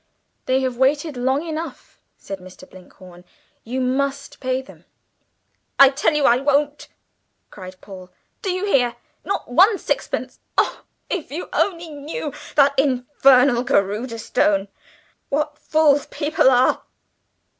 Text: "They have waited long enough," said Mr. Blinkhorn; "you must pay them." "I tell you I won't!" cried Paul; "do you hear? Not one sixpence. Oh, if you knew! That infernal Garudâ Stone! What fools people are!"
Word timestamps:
"They 0.47 0.61
have 0.61 0.77
waited 0.77 1.15
long 1.15 1.45
enough," 1.45 1.99
said 2.17 2.39
Mr. 2.39 2.67
Blinkhorn; 2.67 3.23
"you 3.63 3.79
must 3.79 4.39
pay 4.39 4.59
them." 4.63 4.85
"I 5.77 5.89
tell 5.89 6.13
you 6.15 6.25
I 6.25 6.37
won't!" 6.37 6.87
cried 7.51 7.79
Paul; 7.81 8.09
"do 8.41 8.49
you 8.49 8.65
hear? 8.65 8.95
Not 9.23 9.51
one 9.51 9.77
sixpence. 9.77 10.39
Oh, 10.57 10.81
if 11.07 11.29
you 11.31 11.49
knew! 11.77 12.33
That 12.55 12.73
infernal 12.79 13.63
Garudâ 13.63 14.19
Stone! 14.19 14.69
What 15.29 15.59
fools 15.59 16.07
people 16.07 16.49
are!" 16.49 16.81